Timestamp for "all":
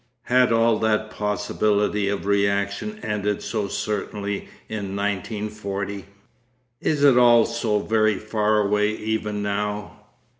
0.51-0.79, 7.19-7.45